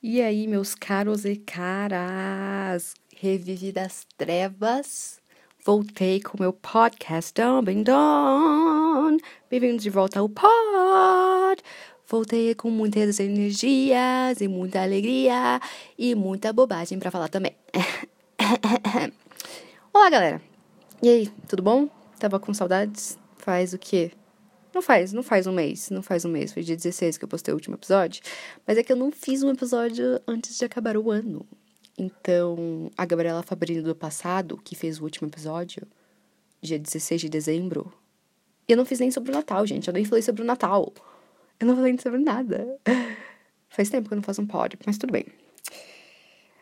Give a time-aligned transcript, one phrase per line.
[0.00, 5.20] E aí, meus caros e caras, revivi das trevas,
[5.66, 9.16] voltei com meu podcast Dumbing Don,
[9.50, 11.60] bem-vindos de volta ao pod.
[12.06, 15.60] Voltei com muitas energias e muita alegria
[15.98, 17.56] e muita bobagem para falar também.
[19.92, 20.40] Olá, galera.
[21.02, 21.88] E aí, tudo bom?
[22.20, 23.18] Tava com saudades?
[23.36, 24.12] Faz o quê?
[24.78, 27.28] Não faz, não faz um mês, não faz um mês, foi dia 16 que eu
[27.28, 28.22] postei o último episódio,
[28.64, 31.44] mas é que eu não fiz um episódio antes de acabar o ano.
[31.98, 35.82] Então, a Gabriela Fabrini do passado, que fez o último episódio,
[36.62, 37.92] dia 16 de dezembro,
[38.68, 40.92] eu não fiz nem sobre o Natal, gente, eu nem falei sobre o Natal.
[41.58, 42.78] Eu não falei sobre nada.
[43.68, 45.26] Faz tempo que eu não faço um pod, mas tudo bem.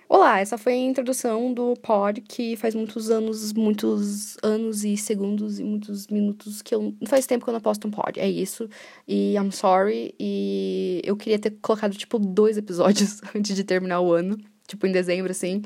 [0.09, 5.59] Olá, essa foi a introdução do pod que faz muitos anos, muitos anos e segundos
[5.59, 6.95] e muitos minutos que eu.
[7.09, 8.21] Faz tempo que eu não posto um pod.
[8.21, 8.69] É isso.
[9.07, 10.15] E I'm sorry.
[10.19, 14.39] E eu queria ter colocado, tipo, dois episódios antes de terminar o ano.
[14.69, 15.63] Tipo, em dezembro, assim.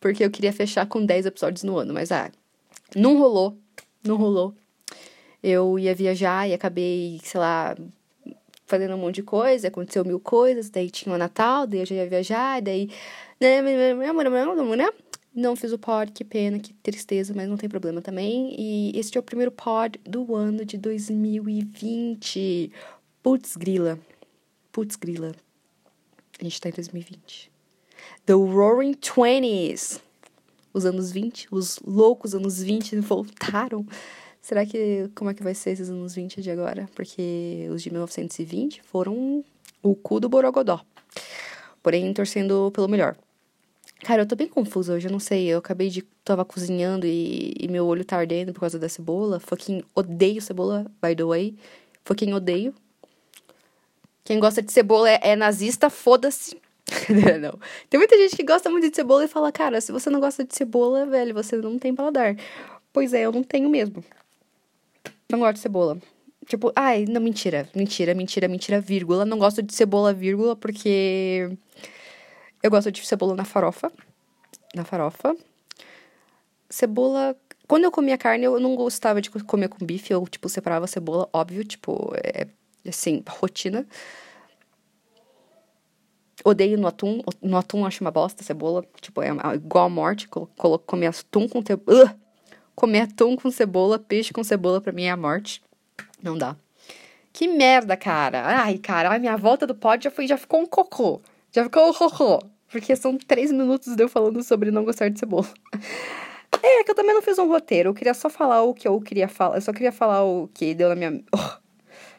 [0.00, 1.92] Porque eu queria fechar com 10 episódios no ano.
[1.92, 2.30] Mas, ah,
[2.96, 3.58] não rolou.
[4.02, 4.54] Não rolou.
[5.42, 7.76] Eu ia viajar e acabei, sei lá,
[8.72, 11.94] fazendo um monte de coisa, aconteceu mil coisas, daí tinha o Natal, daí eu já
[11.96, 12.88] ia viajar, daí
[15.34, 18.54] não fiz o pod, que pena, que tristeza, mas não tem problema também.
[18.58, 22.70] E este é o primeiro pod do ano de 2020.
[23.22, 23.98] Putz, grila.
[24.70, 25.34] Putz, grila.
[26.38, 27.50] A gente tá em 2020.
[28.26, 30.00] The Roaring Twenties.
[30.74, 33.86] Os anos 20, os loucos anos 20 voltaram.
[34.40, 35.10] Será que.
[35.14, 36.88] Como é que vai ser esses anos 20 de agora?
[36.94, 39.44] Porque os de 1920 foram
[39.82, 40.84] o cu do Borogodó.
[41.82, 43.16] Porém, torcendo pelo melhor.
[44.04, 45.46] Cara, eu tô bem confusa hoje, eu não sei.
[45.46, 46.02] Eu acabei de.
[46.24, 49.38] Tava cozinhando e, e meu olho tá ardendo por causa da cebola.
[49.38, 51.54] Fucking odeio cebola, by the way.
[52.04, 52.74] Fucking odeio.
[54.24, 56.56] Quem gosta de cebola é, é nazista, foda-se.
[57.40, 57.58] não.
[57.88, 60.44] Tem muita gente que gosta muito de cebola e fala, cara, se você não gosta
[60.44, 62.36] de cebola, velho, você não tem paladar.
[62.92, 64.04] Pois é, eu não tenho mesmo.
[65.30, 65.98] Não gosto de cebola.
[66.46, 69.24] Tipo, ai, não, mentira, mentira, mentira, mentira, vírgula.
[69.24, 71.50] Não gosto de cebola, vírgula, porque
[72.62, 73.90] eu gosto de cebola na farofa.
[74.74, 75.36] Na farofa.
[76.70, 77.36] Cebola.
[77.66, 80.12] Quando eu comia carne, eu não gostava de comer com bife.
[80.12, 82.46] Eu, tipo, separava a cebola, óbvio, tipo, é
[82.86, 83.86] assim, rotina.
[86.44, 87.20] Odeio no atum.
[87.40, 88.84] No atum acho uma bosta cebola.
[89.00, 90.28] Tipo, é igual a morte.
[90.28, 92.16] Comer atum com cebola.
[92.74, 95.62] Comer atum com cebola, peixe com cebola, pra mim é a morte.
[96.22, 96.56] Não dá.
[97.32, 98.42] Que merda, cara.
[98.44, 101.20] Ai, cara, a minha volta do pod já foi, já ficou um cocô.
[101.52, 102.40] Já ficou um cocô.
[102.72, 105.46] Porque são três minutos de eu falando sobre não gostar de cebola.
[106.64, 107.88] É, que eu também não fiz um roteiro.
[107.88, 109.56] Eu queria só falar o que eu queria falar.
[109.56, 111.20] Eu só queria falar o que deu na minha.
[111.34, 111.62] Oh.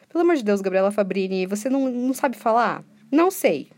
[0.08, 2.84] Pelo amor de Deus, Gabriela Fabrini, você não, não sabe falar?
[3.10, 3.70] Não sei.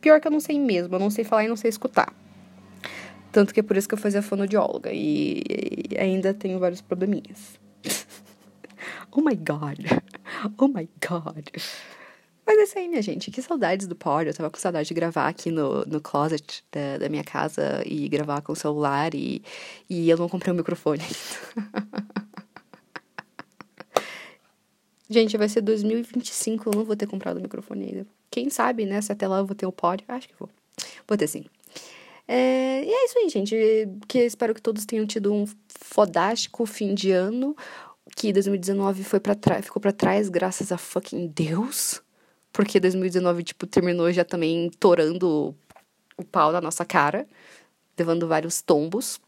[0.00, 0.94] Pior que eu não sei mesmo.
[0.94, 2.10] Eu não sei falar e não sei escutar.
[3.30, 4.90] Tanto que é por isso que eu fazia fonoaudióloga.
[4.90, 5.42] E,
[5.90, 7.60] e ainda tenho vários probleminhas.
[9.12, 9.80] oh my god.
[10.58, 11.48] Oh my god.
[12.46, 13.30] Mas é isso aí, minha gente.
[13.30, 14.28] Que saudades do pod.
[14.28, 18.08] Eu tava com saudade de gravar aqui no, no closet da, da minha casa e
[18.08, 19.12] gravar com o celular.
[19.14, 19.42] E,
[19.90, 21.02] e eu não comprei um microfone.
[25.10, 26.70] gente, vai ser 2025.
[26.70, 28.06] Eu não vou ter comprado o microfone ainda.
[28.30, 29.00] Quem sabe, né?
[29.00, 30.04] Se até lá eu vou ter o pod.
[30.06, 30.48] Acho que vou.
[31.08, 31.46] Vou ter sim.
[32.28, 33.56] É, e é isso aí, gente.
[34.06, 37.56] Que espero que todos tenham tido um fodástico fim de ano.
[38.14, 42.05] Que 2019 foi para ficou para trás graças a fucking Deus
[42.56, 45.54] porque 2019, tipo, terminou já também torando
[46.16, 47.28] o pau na nossa cara,
[47.98, 49.20] levando vários tombos.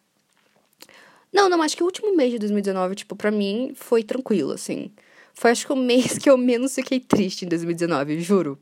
[1.30, 4.90] Não, não, acho que o último mês de 2019, tipo, pra mim foi tranquilo, assim.
[5.34, 8.58] Foi acho que o mês que eu menos fiquei triste em 2019, juro.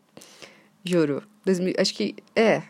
[0.85, 1.23] Juro.
[1.45, 2.17] 2000, acho que.
[2.35, 2.65] É.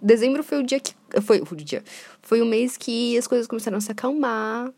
[0.00, 0.94] Dezembro foi o dia que.
[1.20, 1.84] Foi o dia.
[2.22, 4.72] Foi o mês que as coisas começaram a se acalmar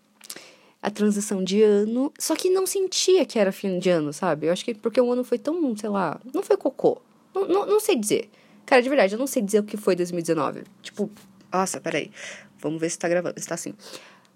[0.83, 4.47] a transição de ano, só que não sentia que era fim de ano, sabe?
[4.47, 7.01] Eu acho que porque o ano foi tão, sei lá, não foi cocô.
[7.35, 8.31] Não, não, não sei dizer.
[8.65, 10.63] Cara, de verdade, eu não sei dizer o que foi 2019.
[10.83, 11.11] Tipo,
[11.53, 12.11] nossa, peraí.
[12.59, 13.75] Vamos ver se tá gravando, se tá assim.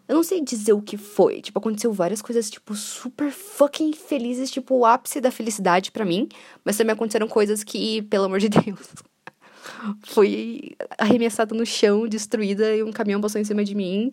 [0.07, 1.41] Eu não sei dizer o que foi.
[1.41, 6.29] Tipo, aconteceu várias coisas, tipo, super fucking felizes, tipo, o ápice da felicidade para mim.
[6.65, 8.93] Mas também aconteceram coisas que, pelo amor de Deus,
[10.05, 14.11] fui arremessada no chão, destruída, e um caminhão passou em cima de mim.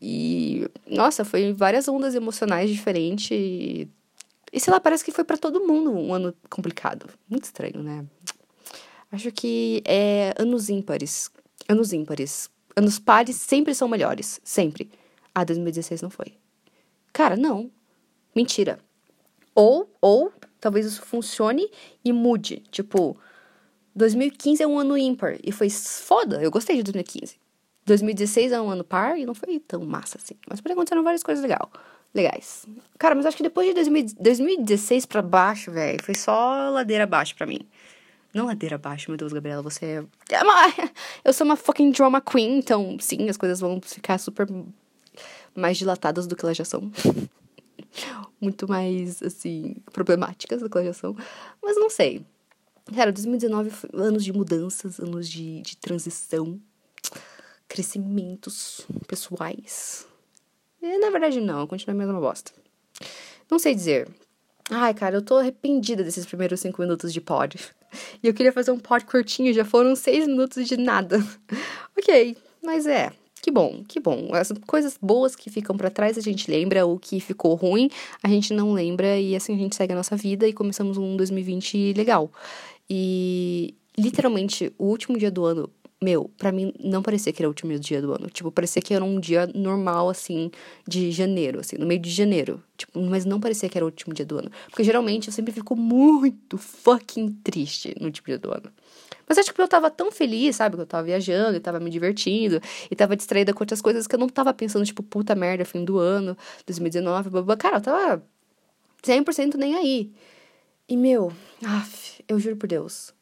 [0.00, 3.30] E, nossa, foi várias ondas emocionais diferentes.
[3.30, 3.88] E,
[4.52, 7.08] e sei lá, parece que foi para todo mundo um ano complicado.
[7.28, 8.04] Muito estranho, né?
[9.12, 11.30] Acho que é anos ímpares.
[11.68, 12.48] Anos ímpares.
[12.74, 14.40] Anos pares sempre são melhores.
[14.42, 14.90] Sempre.
[15.34, 16.34] Ah, 2016 não foi.
[17.12, 17.70] Cara, não.
[18.34, 18.78] Mentira.
[19.54, 21.68] Ou, ou, talvez isso funcione
[22.04, 22.62] e mude.
[22.70, 23.16] Tipo,
[23.94, 27.36] 2015 é um ano ímpar e foi foda, eu gostei de 2015.
[27.86, 30.34] 2016 é um ano par e não foi tão massa assim.
[30.48, 31.70] Mas por aconteceram várias coisas legal,
[32.14, 32.66] legais.
[32.98, 37.34] Cara, mas acho que depois de 2000, 2016 pra baixo, velho, foi só ladeira abaixo
[37.34, 37.60] pra mim.
[38.32, 40.04] Não ladeira abaixo, meu Deus, Gabriela, você é.
[41.24, 44.46] Eu sou uma fucking drama queen, então sim, as coisas vão ficar super
[45.54, 46.90] mais dilatadas do que elas já são.
[48.40, 51.16] Muito mais, assim, problemáticas do que elas já são.
[51.60, 52.24] Mas não sei.
[52.94, 56.60] Cara, 2019 foi anos de mudanças, anos de, de transição,
[57.70, 60.04] crescimentos pessoais.
[60.82, 62.50] E, na verdade, não, continua a mesma bosta.
[63.48, 64.08] Não sei dizer.
[64.68, 67.58] Ai, cara, eu tô arrependida desses primeiros cinco minutos de pod.
[68.22, 71.24] E eu queria fazer um pod curtinho, já foram seis minutos de nada.
[71.96, 73.12] ok, mas é.
[73.40, 74.30] Que bom, que bom.
[74.32, 77.88] As coisas boas que ficam para trás a gente lembra, o que ficou ruim
[78.22, 81.16] a gente não lembra e assim a gente segue a nossa vida e começamos um
[81.16, 82.30] 2020 legal.
[82.88, 85.70] E literalmente o último dia do ano
[86.02, 88.28] meu, para mim não parecia que era o último dia do ano.
[88.30, 90.50] Tipo, parecia que era um dia normal, assim,
[90.88, 92.62] de janeiro, assim, no meio de janeiro.
[92.76, 94.50] Tipo, mas não parecia que era o último dia do ano.
[94.68, 98.72] Porque geralmente eu sempre fico muito fucking triste no último dia do ano.
[99.28, 100.74] Mas acho que eu tava tão feliz, sabe?
[100.74, 102.60] Que eu tava viajando e tava me divertindo
[102.90, 105.84] e tava distraída com outras coisas que eu não tava pensando, tipo, puta merda, fim
[105.84, 106.36] do ano,
[106.66, 107.56] 2019, blá, blá.
[107.56, 108.22] Cara, eu tava
[109.02, 110.10] 100% nem aí.
[110.88, 111.30] E, meu,
[111.64, 113.14] af, eu juro por Deus,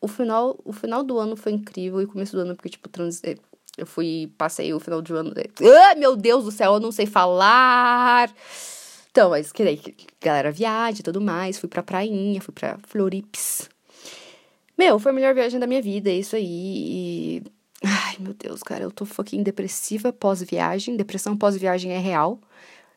[0.00, 2.88] o final, o final do ano foi incrível e o começo do ano, porque, tipo,
[2.88, 3.22] trans...
[3.24, 3.36] Eh,
[3.76, 5.32] eu fui, passei o final do ano.
[5.62, 8.28] Ah, meu Deus do céu, eu não sei falar!
[9.10, 9.80] Então, mas que daí,
[10.20, 11.58] galera viaja e tudo mais.
[11.58, 13.68] Fui pra prainha, fui pra Florips.
[14.76, 16.44] Meu, foi a melhor viagem da minha vida, é isso aí.
[16.44, 17.42] E...
[17.84, 20.96] Ai, meu Deus, cara, eu tô fucking depressiva pós-viagem.
[20.96, 22.40] Depressão pós-viagem é real.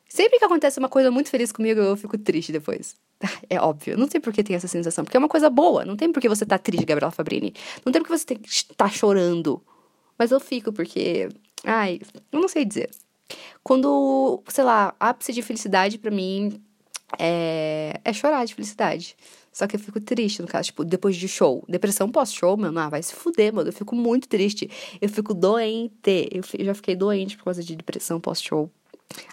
[0.07, 2.95] Sempre que acontece uma coisa muito feliz comigo, eu fico triste depois.
[3.49, 3.97] É óbvio.
[3.97, 5.03] Não sei por que tem essa sensação.
[5.03, 5.85] Porque é uma coisa boa.
[5.85, 7.53] Não tem por que você tá triste, Gabriela Fabrini.
[7.85, 8.37] Não tem por que você
[8.75, 9.61] tá chorando.
[10.17, 11.29] Mas eu fico porque.
[11.63, 11.99] Ai,
[12.31, 12.89] eu não sei dizer.
[13.63, 16.61] Quando, sei lá, ápice de felicidade para mim
[17.17, 19.15] é, é chorar de felicidade.
[19.51, 21.63] Só que eu fico triste, no caso, tipo, depois de show.
[21.67, 23.69] Depressão pós-show, mano, ah, vai se fuder, mano.
[23.69, 24.69] Eu fico muito triste.
[25.01, 26.29] Eu fico doente.
[26.57, 28.71] Eu já fiquei doente por causa de depressão pós-show.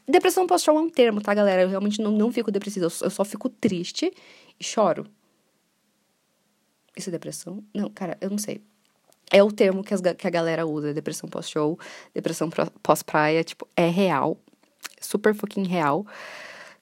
[0.07, 1.63] Depressão pós-show é um termo, tá, galera?
[1.63, 4.13] Eu realmente não, não fico depressiva, eu só fico triste
[4.59, 5.07] e choro.
[6.97, 7.63] Isso é depressão?
[7.75, 8.61] Não, cara, eu não sei.
[9.31, 11.79] É o termo que, as, que a galera usa, depressão pós-show,
[12.15, 12.49] depressão
[12.83, 14.39] pós-praia, tipo, é real.
[15.01, 16.07] Super fucking real.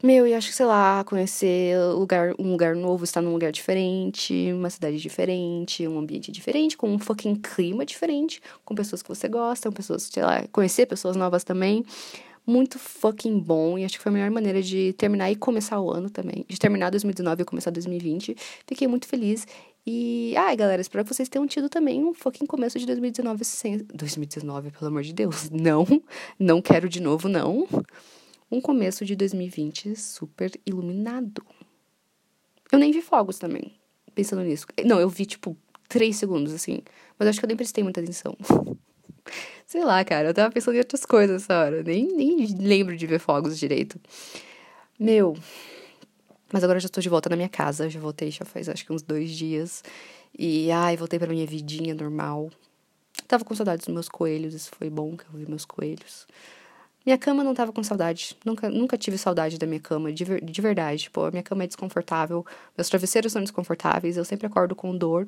[0.03, 4.53] Meu, e acho que, sei lá, conhecer lugar, um lugar novo, estar num lugar diferente,
[4.53, 9.27] uma cidade diferente, um ambiente diferente, com um fucking clima diferente, com pessoas que você
[9.27, 11.83] gosta, com pessoas, sei lá, conhecer pessoas novas também
[12.47, 13.77] muito fucking bom.
[13.77, 16.45] E acho que foi a melhor maneira de terminar e começar o ano também.
[16.49, 18.37] De terminar 2019 e começar 2020.
[18.67, 19.47] Fiquei muito feliz.
[19.85, 23.79] E, ai, galera, espero que vocês tenham tido também um fucking começo de 2019 sem.
[23.79, 25.49] 2019, pelo amor de Deus.
[25.57, 25.87] Não,
[26.39, 27.67] não quero de novo, não.
[28.51, 31.43] Um começo de 2020 super iluminado.
[32.71, 33.75] Eu nem vi fogos também,
[34.15, 34.67] pensando nisso.
[34.85, 35.57] Não, eu vi, tipo,
[35.89, 36.81] três segundos, assim.
[37.19, 38.37] Mas acho que eu nem prestei muita atenção.
[39.67, 41.83] Sei lá, cara, eu tava pensando em outras coisas essa hora.
[41.83, 44.01] Nem, nem lembro de ver fogos direito.
[44.99, 45.37] Meu.
[46.53, 47.91] Mas agora eu já tô de volta na minha casa.
[47.91, 49.83] Já voltei já faz acho que uns dois dias.
[50.39, 52.51] E ai, voltei pra minha vidinha normal.
[53.27, 56.27] Tava com saudades dos meus coelhos, isso foi bom que eu vi meus coelhos.
[57.05, 58.37] Minha cama não tava com saudade.
[58.45, 61.05] Nunca, nunca tive saudade da minha cama, de, ver, de verdade.
[61.05, 62.45] Tipo, a minha cama é desconfortável,
[62.77, 65.27] meus travesseiros são desconfortáveis, eu sempre acordo com dor.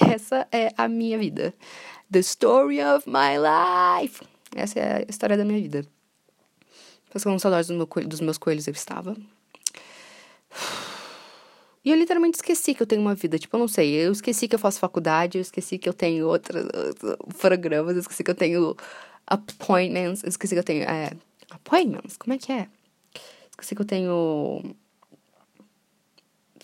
[0.00, 1.54] E essa é a minha vida.
[2.10, 4.24] The story of my life.
[4.54, 5.84] Essa é a história da minha vida.
[7.12, 9.16] Passando saudades do meu dos meus coelhos, eu estava.
[11.84, 13.38] E eu literalmente esqueci que eu tenho uma vida.
[13.38, 13.94] Tipo, eu não sei.
[13.94, 16.66] Eu esqueci que eu faço faculdade, eu esqueci que eu tenho outros
[17.38, 18.76] programas, eu esqueci que eu tenho
[19.26, 20.82] appointments, eu esqueci que eu tenho.
[20.82, 21.12] É,
[21.48, 22.18] appointments?
[22.18, 22.68] Como é que é?
[23.52, 24.76] Esqueci que eu tenho.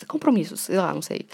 [0.08, 1.26] Compromissos, sei lá, não sei.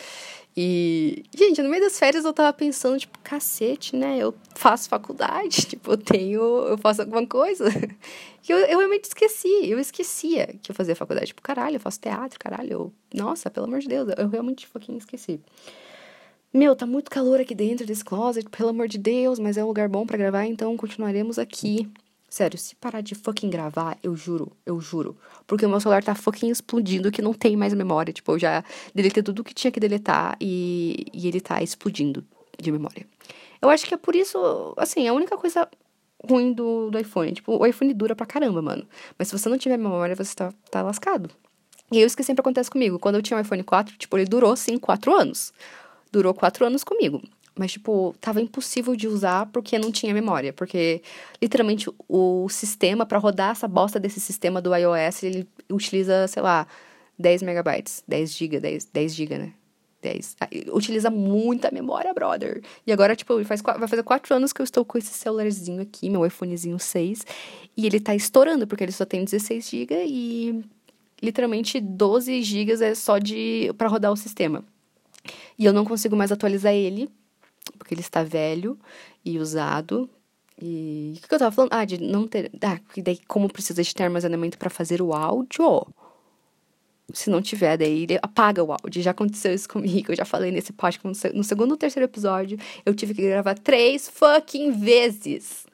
[0.56, 4.18] E, gente, no meio das férias eu tava pensando, tipo, cacete, né?
[4.18, 7.64] Eu faço faculdade, tipo, eu tenho, eu faço alguma coisa.
[8.48, 11.26] E eu, eu realmente esqueci, eu esquecia que eu fazia faculdade.
[11.26, 12.72] Tipo, caralho, eu faço teatro, caralho.
[12.72, 15.38] Eu, nossa, pelo amor de Deus, eu realmente pouquinho esqueci.
[16.52, 19.68] Meu, tá muito calor aqui dentro desse closet, pelo amor de Deus, mas é um
[19.68, 21.86] lugar bom para gravar, então continuaremos aqui.
[22.30, 25.16] Sério, se parar de fucking gravar, eu juro, eu juro.
[25.48, 28.12] Porque o meu celular tá fucking explodindo que não tem mais memória.
[28.12, 32.24] Tipo, eu já deletei tudo que tinha que deletar e, e ele tá explodindo
[32.56, 33.04] de memória.
[33.60, 34.38] Eu acho que é por isso,
[34.76, 35.68] assim, a única coisa
[36.24, 37.32] ruim do, do iPhone.
[37.32, 38.86] Tipo, o iPhone dura pra caramba, mano.
[39.18, 41.28] Mas se você não tiver memória, você tá, tá lascado.
[41.90, 42.96] E é isso que sempre acontece comigo.
[43.00, 45.52] Quando eu tinha o iPhone 4, tipo, ele durou, sim, 4 anos.
[46.12, 47.22] Durou quatro anos comigo.
[47.58, 50.52] Mas, tipo, tava impossível de usar porque não tinha memória.
[50.52, 51.02] Porque,
[51.42, 56.66] literalmente, o sistema, para rodar essa bosta desse sistema do iOS, ele utiliza, sei lá,
[57.18, 59.52] 10 megabytes, 10 GB, 10, 10 GB, né?
[60.02, 60.36] 10.
[60.40, 62.62] Ah, utiliza muita memória, brother.
[62.86, 66.08] E agora, tipo, faz, vai fazer quatro anos que eu estou com esse celularzinho aqui,
[66.08, 67.24] meu iPhonezinho 6.
[67.76, 70.64] E ele tá estourando, porque ele só tem 16 GB e
[71.22, 74.64] literalmente 12 GB é só de para rodar o sistema.
[75.58, 77.10] E eu não consigo mais atualizar ele,
[77.78, 78.78] porque ele está velho
[79.24, 80.08] e usado.
[80.60, 81.72] E o que eu tava falando?
[81.72, 82.50] Ah, de não ter.
[82.62, 85.86] Ah, daí como precisa de ter armazenamento para fazer o áudio.
[87.12, 89.02] Se não tiver, daí ele apaga o áudio.
[89.02, 90.12] Já aconteceu isso comigo.
[90.12, 91.34] Eu já falei nesse podcast.
[91.34, 95.66] No segundo ou terceiro episódio, eu tive que gravar três fucking vezes.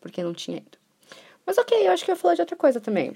[0.00, 0.78] Porque não tinha ido.
[1.46, 3.12] Mas ok, eu acho que eu ia falar de outra coisa também.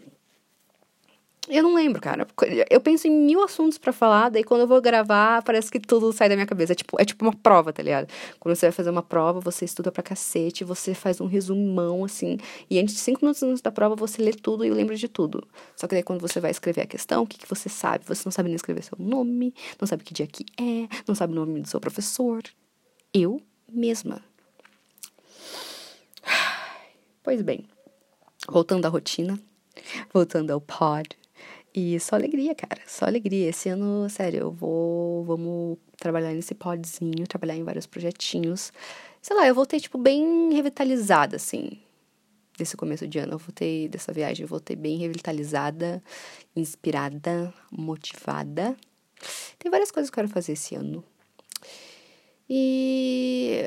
[1.49, 2.27] Eu não lembro, cara.
[2.71, 6.13] Eu penso em mil assuntos para falar, daí quando eu vou gravar, parece que tudo
[6.13, 6.73] sai da minha cabeça.
[6.73, 8.09] É tipo, é tipo uma prova, tá ligado?
[8.39, 12.39] Quando você vai fazer uma prova, você estuda pra cacete, você faz um resumão, assim,
[12.71, 15.47] e antes de cinco minutos antes da prova, você lê tudo e lembra de tudo.
[15.75, 18.05] Só que daí quando você vai escrever a questão, o que, que você sabe?
[18.07, 21.33] Você não sabe nem escrever seu nome, não sabe que dia que é, não sabe
[21.33, 22.41] o nome do seu professor.
[23.13, 24.23] Eu mesma.
[27.25, 27.65] Pois bem,
[28.49, 29.39] voltando à rotina,
[30.13, 31.22] voltando ao pod
[31.75, 32.83] e só alegria, cara.
[32.87, 33.49] Só alegria.
[33.49, 35.25] Esse ano, sério, eu vou.
[35.25, 38.73] Vamos trabalhar nesse podzinho, trabalhar em vários projetinhos.
[39.21, 41.71] Sei lá, eu voltei, tipo, bem revitalizada, assim.
[42.59, 43.35] Desse começo de ano.
[43.35, 46.03] Eu voltei dessa viagem, eu voltei bem revitalizada,
[46.55, 48.77] inspirada, motivada.
[49.59, 51.03] Tem várias coisas que eu quero fazer esse ano.
[52.51, 53.63] E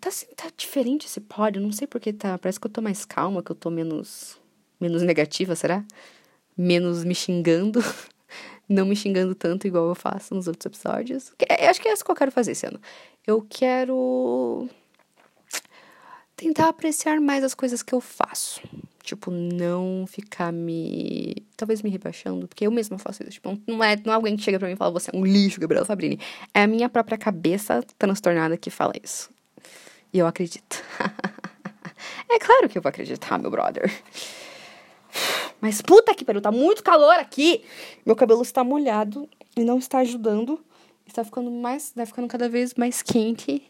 [0.00, 2.36] tá, assim, tá diferente esse pod, eu não sei porque tá.
[2.36, 4.36] Parece que eu tô mais calma, que eu tô menos.
[4.78, 5.82] menos negativa, será?
[6.58, 7.80] Menos me xingando.
[8.68, 11.32] Não me xingando tanto igual eu faço nos outros episódios.
[11.38, 12.78] Eu acho que é isso que eu quero fazer esse ano.
[13.26, 14.68] Eu quero
[16.36, 18.60] tentar apreciar mais as coisas que eu faço.
[19.02, 21.34] Tipo, não ficar me.
[21.56, 23.32] Talvez me rebaixando, porque eu mesma faço isso.
[23.32, 25.24] Tipo, não é, não é alguém que chega pra mim e fala, você é um
[25.24, 26.20] lixo, Gabriela Fabrini.
[26.52, 29.30] É a minha própria cabeça transtornada que fala isso.
[30.12, 30.84] E eu acredito.
[32.28, 33.90] é claro que eu vou acreditar, meu brother.
[35.60, 37.64] Mas puta que pariu, tá muito calor aqui.
[38.06, 40.60] Meu cabelo está molhado e não está ajudando.
[41.06, 43.62] Está ficando mais, está ficando cada vez mais quente.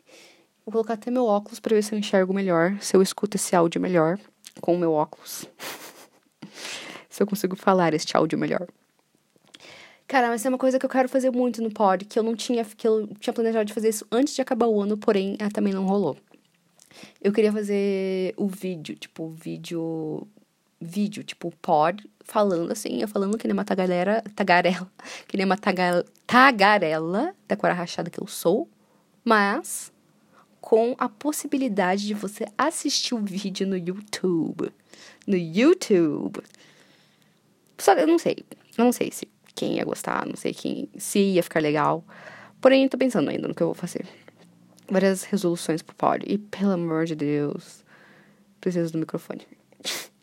[0.65, 3.57] Vou colocar até meu óculos para ver se eu enxergo melhor, se eu escuto esse
[3.57, 4.19] áudio melhor
[4.61, 5.47] com o meu óculos.
[7.09, 8.67] se eu consigo falar este áudio melhor.
[10.07, 12.35] Cara, mas é uma coisa que eu quero fazer muito no pod, que eu não
[12.35, 15.51] tinha, que eu tinha planejado de fazer isso antes de acabar o ano, porém, ela
[15.51, 16.17] também não rolou.
[17.23, 20.27] Eu queria fazer o vídeo, tipo, o vídeo
[20.81, 24.91] vídeo, tipo, pod, falando assim, eu falando que nem uma tagarela, tagarela,
[25.27, 28.69] que nem uma taga, tagarela da cor rachada que eu sou,
[29.25, 29.93] mas
[30.61, 34.71] com a possibilidade de você assistir o vídeo no YouTube.
[35.27, 36.43] No YouTube.
[37.79, 38.45] Só eu não sei.
[38.77, 42.05] Eu não sei se quem ia gostar, não sei quem se ia ficar legal.
[42.61, 44.07] Porém, tô pensando ainda no que eu vou fazer.
[44.91, 46.25] Várias resoluções pro pod.
[46.27, 47.85] E pelo amor de Deus,
[48.61, 49.47] preciso do microfone.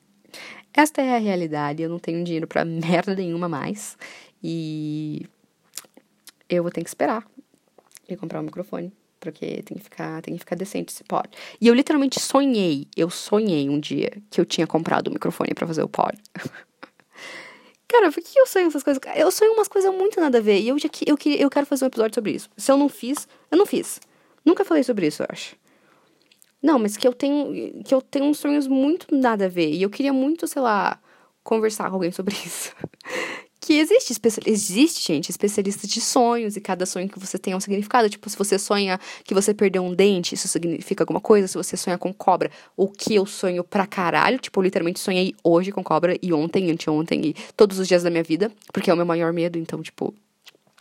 [0.75, 3.97] Esta é a realidade, eu não tenho dinheiro para merda nenhuma mais.
[4.43, 5.25] E
[6.49, 7.25] eu vou ter que esperar
[8.07, 8.91] e comprar um microfone.
[9.19, 11.27] Porque tem que ficar, tem que ficar decente esse pod.
[11.59, 15.53] E eu literalmente sonhei, eu sonhei um dia que eu tinha comprado o um microfone
[15.55, 16.15] para fazer o pod.
[17.87, 19.01] Cara, por que eu sonho essas coisas?
[19.15, 20.59] Eu sonho umas coisas muito nada a ver.
[20.59, 22.49] E eu, já, eu, eu quero fazer um episódio sobre isso.
[22.57, 23.99] Se eu não fiz, eu não fiz.
[24.43, 25.55] Nunca falei sobre isso, eu acho.
[26.65, 29.83] Não, mas que eu tenho que eu tenho uns sonhos muito nada a ver e
[29.83, 30.99] eu queria muito, sei lá,
[31.43, 32.73] conversar com alguém sobre isso.
[33.61, 37.59] que existe, existe, gente, especialista de sonhos e cada sonho que você tem é um
[37.59, 38.09] significado.
[38.09, 41.47] Tipo, se você sonha que você perdeu um dente, isso significa alguma coisa.
[41.47, 44.39] Se você sonha com cobra, o que eu sonho pra caralho.
[44.39, 48.09] Tipo, eu literalmente sonhei hoje com cobra e ontem, anteontem e todos os dias da
[48.09, 50.15] minha vida, porque é o meu maior medo, então, tipo.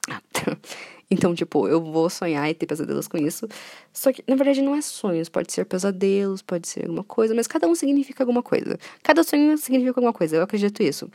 [1.10, 3.46] Então, tipo, eu vou sonhar e ter pesadelos com isso.
[3.92, 5.28] Só que, na verdade, não é sonhos.
[5.28, 8.78] Pode ser pesadelos, pode ser alguma coisa, mas cada um significa alguma coisa.
[9.02, 10.36] Cada sonho significa alguma coisa.
[10.36, 11.08] Eu acredito isso.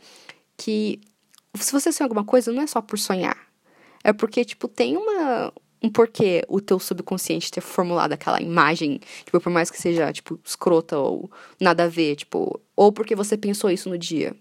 [0.56, 1.00] Que
[1.54, 3.36] se você sonha alguma coisa, não é só por sonhar.
[4.02, 9.40] É porque, tipo, tem uma, um porquê o teu subconsciente ter formulado aquela imagem, tipo,
[9.40, 11.30] por mais que seja, tipo, escrota ou
[11.60, 14.34] nada a ver, tipo, ou porque você pensou isso no dia.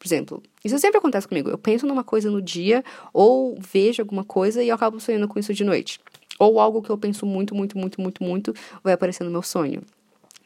[0.00, 1.50] Por exemplo, isso sempre acontece comigo.
[1.50, 5.38] Eu penso numa coisa no dia, ou vejo alguma coisa e eu acabo sonhando com
[5.38, 6.00] isso de noite.
[6.38, 9.82] Ou algo que eu penso muito, muito, muito, muito, muito vai aparecer no meu sonho.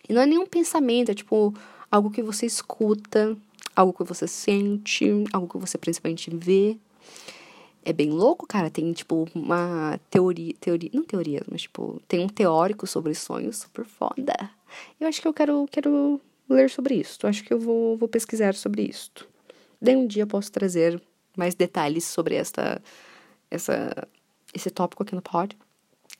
[0.08, 1.54] E não é nenhum pensamento, é tipo
[1.88, 3.36] algo que você escuta,
[3.76, 6.76] algo que você sente, algo que você principalmente vê.
[7.84, 8.68] é bem louco, cara.
[8.70, 10.52] Tem, tipo, uma teoria.
[10.60, 14.34] teoria não teoria, mas, tipo, tem um teórico sobre sonhos super foda.
[14.98, 17.20] Eu acho que eu quero, quero ler sobre isso.
[17.22, 19.12] Eu acho que eu vou, vou pesquisar sobre isso.
[19.84, 21.00] Daí um dia eu posso trazer
[21.36, 22.80] mais detalhes sobre esta,
[23.50, 24.08] essa,
[24.54, 25.54] esse tópico aqui no pod.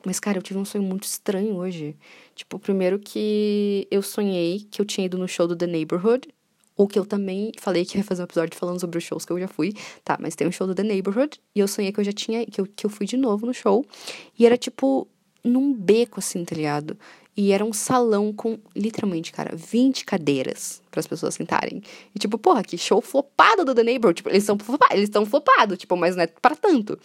[0.05, 1.97] Mas, cara, eu tive um sonho muito estranho hoje.
[2.35, 6.29] Tipo, primeiro que eu sonhei que eu tinha ido no show do The Neighborhood.
[6.77, 9.33] Ou que eu também falei que ia fazer um episódio falando sobre os shows que
[9.33, 9.73] eu já fui.
[10.05, 11.41] Tá, mas tem um show do The Neighborhood.
[11.55, 12.45] E eu sonhei que eu já tinha.
[12.45, 13.83] Que eu, que eu fui de novo no show.
[14.39, 15.09] E era tipo
[15.43, 16.99] num beco, assim, tá ligado?
[17.37, 21.83] E era um salão com, literalmente, cara, 20 cadeiras para as pessoas sentarem.
[22.15, 24.19] E tipo, porra, que show flopado do The Neighborhood.
[24.19, 26.99] Tipo, eles estão flopados, eles estão flopados, tipo, mas não é para tanto.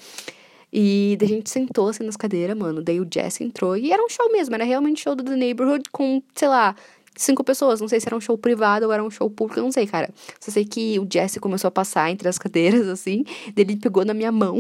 [0.72, 2.82] E daí a gente sentou assim nas cadeiras, mano.
[2.82, 5.90] Daí o Jesse entrou e era um show mesmo, era realmente show do The Neighborhood
[5.92, 6.76] com, sei lá,
[7.16, 7.82] cinco pessoas.
[7.82, 10.10] Não sei se era um show privado ou era um show público, não sei, cara.
[10.40, 13.24] Só sei que o Jesse começou a passar entre as cadeiras, assim.
[13.56, 14.60] Daí ele pegou na minha mão.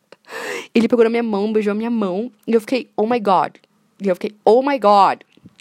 [0.74, 2.32] ele pegou na minha mão, beijou a minha mão.
[2.46, 3.56] E eu fiquei, oh my god.
[4.00, 5.20] E eu fiquei, oh my god.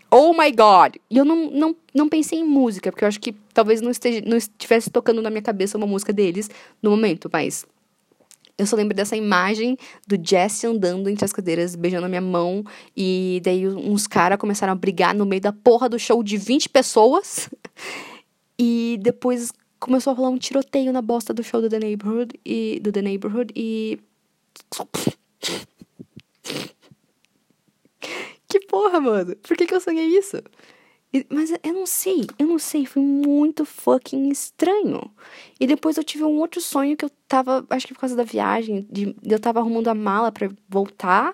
[0.10, 0.96] Oh my god!
[1.10, 4.22] E eu não, não, não pensei em música, porque eu acho que talvez não, esteja,
[4.26, 6.50] não estivesse tocando na minha cabeça uma música deles
[6.82, 7.66] no momento, mas
[8.58, 9.78] eu só lembro dessa imagem
[10.08, 12.64] do Jesse andando entre as cadeiras, beijando a minha mão.
[12.96, 16.70] E daí uns caras começaram a brigar no meio da porra do show de 20
[16.70, 17.50] pessoas.
[18.60, 22.40] E depois começou a rolar um tiroteio na bosta do show do The Neighborhood.
[22.44, 23.54] E, do The Neighborhood.
[23.56, 24.00] E.
[28.60, 29.36] que porra, mano?
[29.38, 30.42] Por que, que eu sonhei isso?
[31.30, 35.10] Mas eu não sei, eu não sei, foi muito fucking estranho.
[35.60, 38.24] E depois eu tive um outro sonho que eu tava, acho que por causa da
[38.24, 41.34] viagem, de, eu tava arrumando a mala para voltar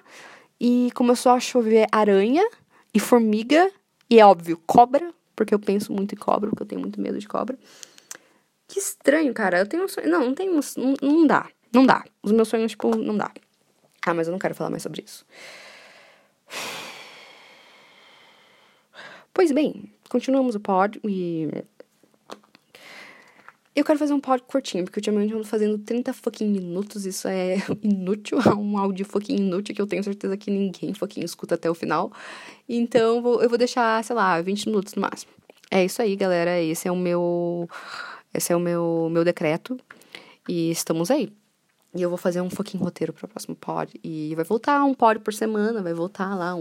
[0.60, 2.48] e começou a chover aranha
[2.94, 3.72] e formiga
[4.10, 7.18] e é óbvio, cobra, porque eu penso muito em cobra, porque eu tenho muito medo
[7.18, 7.58] de cobra.
[8.68, 9.60] Que estranho, cara.
[9.60, 11.50] Eu tenho um sonho, não, não tenho, não, não dá.
[11.74, 12.04] Não dá.
[12.22, 13.32] Os meus sonhos tipo não dá.
[14.06, 15.26] Ah, mas eu não quero falar mais sobre isso.
[19.34, 21.50] Pois bem, continuamos o pod e.
[23.76, 27.28] Eu quero fazer um pod curtinho, porque ultimamente eu ando fazendo 30 fucking minutos, isso
[27.28, 31.56] é inútil, é um áudio fucking inútil que eu tenho certeza que ninguém fucking escuta
[31.56, 32.12] até o final.
[32.70, 35.32] Então eu vou deixar, sei lá, 20 minutos no máximo.
[35.72, 36.62] É isso aí, galera.
[36.62, 37.68] Esse é o meu.
[38.32, 39.76] Esse é o meu, meu decreto.
[40.48, 41.34] E estamos aí.
[41.96, 44.00] E eu vou fazer um fucking roteiro para o próximo pod.
[44.04, 46.56] E vai voltar um pod por semana, vai voltar lá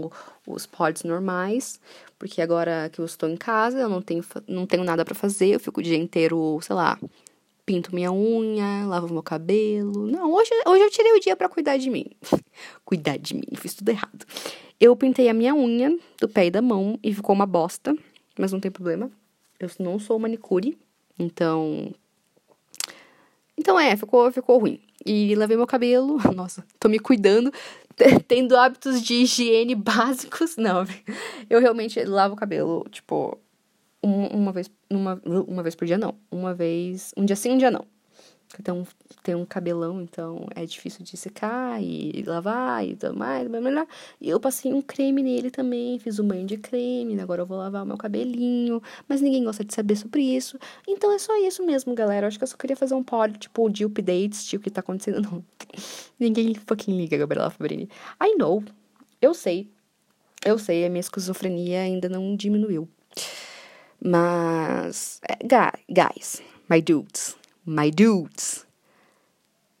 [0.47, 1.79] os pods normais.
[2.19, 5.55] Porque agora que eu estou em casa, eu não tenho, não tenho nada para fazer.
[5.55, 6.99] Eu fico o dia inteiro, sei lá,
[7.65, 10.05] pinto minha unha, lavo meu cabelo.
[10.05, 12.05] Não, hoje, hoje eu tirei o dia para cuidar de mim.
[12.85, 14.25] cuidar de mim, fiz tudo errado.
[14.79, 17.95] Eu pintei a minha unha do pé e da mão e ficou uma bosta.
[18.37, 19.09] Mas não tem problema.
[19.59, 20.77] Eu não sou manicure.
[21.17, 21.93] Então.
[23.57, 24.79] Então é, ficou, ficou ruim.
[25.05, 26.17] E lavei meu cabelo.
[26.35, 27.51] Nossa, tô me cuidando.
[28.27, 30.55] Tendo hábitos de higiene básicos.
[30.57, 30.85] Não,
[31.49, 33.37] eu realmente lavo o cabelo, tipo,
[34.01, 36.15] uma vez, uma, uma vez por dia, não.
[36.31, 37.13] Uma vez.
[37.15, 37.85] Um dia sim, um dia não.
[38.59, 38.85] Então,
[39.23, 43.47] tem um cabelão, então é difícil de secar e lavar e tudo mais.
[43.47, 43.87] Blá, blá, blá.
[44.19, 47.19] E eu passei um creme nele também, fiz um banho de creme.
[47.19, 48.81] Agora eu vou lavar o meu cabelinho.
[49.07, 50.57] Mas ninguém gosta de saber sobre isso.
[50.87, 52.25] Então é só isso mesmo, galera.
[52.25, 54.69] Eu acho que eu só queria fazer um pod, tipo, de updates, de o que
[54.69, 55.21] tá acontecendo.
[55.21, 55.43] Não.
[56.19, 57.89] ninguém fucking liga, Gabriela Fabrini.
[58.21, 58.63] I know.
[59.21, 59.69] Eu sei.
[60.45, 62.87] Eu sei, a minha esquizofrenia ainda não diminuiu.
[64.03, 65.21] Mas.
[65.23, 65.37] É,
[65.89, 68.65] guys, my dudes my dudes.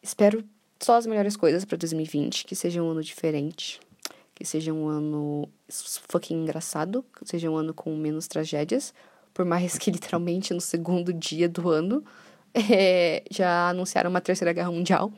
[0.01, 0.43] Espero
[0.79, 3.79] só as melhores coisas para 2020, que seja um ano diferente,
[4.35, 5.47] que seja um ano
[6.09, 8.93] fucking engraçado, que seja um ano com menos tragédias,
[9.33, 12.03] por mais que literalmente no segundo dia do ano
[12.53, 15.11] é, já anunciaram uma terceira guerra mundial,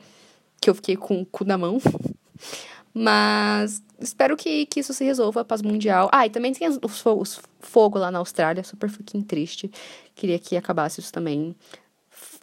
[0.60, 1.78] que eu fiquei com o cu na mão.
[2.98, 6.08] Mas espero que, que isso se resolva, paz mundial.
[6.10, 9.70] Ah, e também tem os, os, os fogo lá na Austrália, super fucking triste.
[10.14, 11.54] Queria que acabasse isso também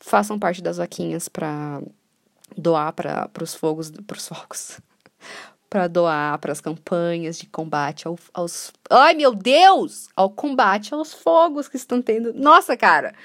[0.04, 1.82] façam parte das vaquinhas para
[2.58, 4.82] doar para os fogos, para os fogos,
[5.70, 11.14] para doar para as campanhas de combate ao, aos, ai meu Deus, ao combate aos
[11.14, 12.34] fogos que estão tendo.
[12.34, 13.16] Nossa, cara,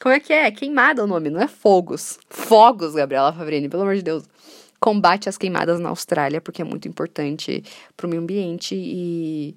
[0.00, 0.50] como é que é?
[0.50, 2.18] Queimada o nome, não é fogos.
[2.28, 4.24] Fogos, Gabriela Favrini, pelo amor de Deus.
[4.80, 7.64] Combate às queimadas na Austrália, porque é muito importante
[7.96, 9.54] para o meio ambiente e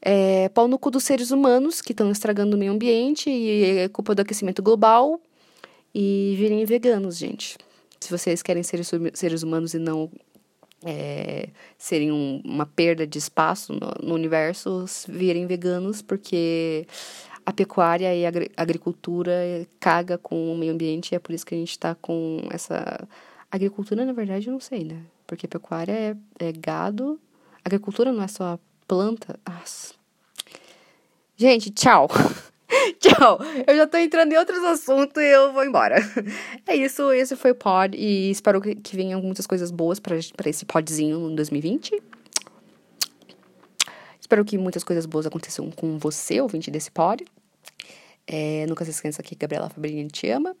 [0.00, 3.88] é, pau no cu dos seres humanos que estão estragando o meio ambiente e é
[3.88, 5.20] culpa do aquecimento global
[5.94, 7.56] e virem veganos, gente.
[8.00, 10.10] Se vocês querem ser seres humanos e não
[10.84, 16.86] é, serem um, uma perda de espaço no, no, universo, virem veganos, porque
[17.46, 19.32] a pecuária e a agricultura
[19.80, 23.06] caga com o meio ambiente e é por isso que a gente está com essa
[23.54, 25.00] Agricultura, na verdade, eu não sei, né?
[25.28, 27.20] Porque pecuária é, é gado.
[27.64, 29.38] Agricultura não é só planta.
[29.48, 29.94] Nossa.
[31.36, 32.08] Gente, tchau.
[32.98, 33.38] tchau.
[33.66, 35.96] Eu já tô entrando em outros assuntos e eu vou embora.
[36.66, 40.16] É isso, esse foi o pod e espero que, que venham muitas coisas boas para
[40.46, 42.02] esse podzinho em 2020.
[44.18, 47.24] Espero que muitas coisas boas aconteçam com você, ouvinte desse pod.
[48.26, 50.56] É, nunca se esqueça que Gabriela Fabrini te ama.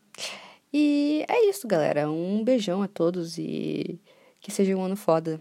[0.72, 2.10] E é isso, galera.
[2.10, 3.98] Um beijão a todos e
[4.40, 5.40] que seja um ano foda.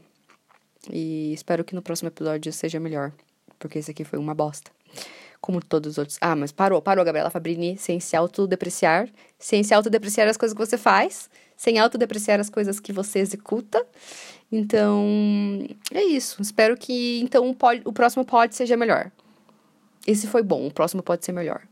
[0.91, 3.11] E espero que no próximo episódio seja melhor.
[3.59, 4.71] Porque esse aqui foi uma bosta.
[5.43, 6.17] Como todos os outros.
[6.21, 9.09] Ah, mas parou, parou, Gabriela Fabrini, sem se autodepreciar.
[9.37, 11.29] Sem se autodepreciar as coisas que você faz.
[11.57, 13.85] Sem autodepreciar as coisas que você executa.
[14.49, 15.05] Então,
[15.91, 16.41] é isso.
[16.41, 19.11] Espero que então o, pod, o próximo pode seja melhor.
[20.07, 21.67] Esse foi bom, o próximo pode ser melhor.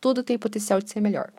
[0.00, 1.32] Tudo tem potencial de ser melhor.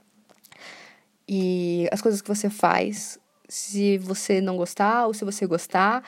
[1.26, 6.04] E as coisas que você faz, se você não gostar ou se você gostar,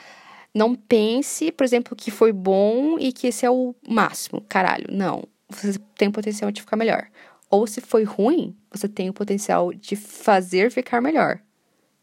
[0.53, 4.41] não pense, por exemplo, que foi bom e que esse é o máximo.
[4.49, 5.23] Caralho, não.
[5.53, 7.07] Você tem potencial de ficar melhor.
[7.49, 11.39] Ou se foi ruim, você tem o potencial de fazer ficar melhor.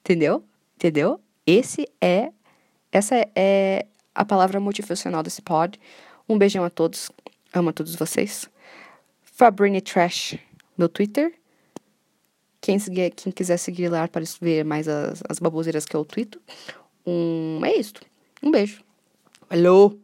[0.01, 0.45] Entendeu?
[0.77, 1.21] Entendeu?
[1.47, 2.31] Esse é
[2.93, 5.79] essa é a palavra motivacional desse pod.
[6.29, 7.11] Um beijão a todos.
[7.53, 8.49] Amo a todos vocês.
[9.23, 10.37] Fabrini Trash,
[10.77, 11.33] meu Twitter.
[12.61, 16.41] Quem, seguir, quem quiser seguir lá para ver mais as, as baboseiras que eu tweeto.
[17.07, 17.95] Um, é isso.
[18.43, 18.83] Um beijo.
[19.49, 19.99] Alô?